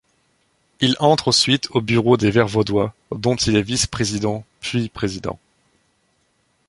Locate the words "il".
0.79-0.95, 3.35-3.55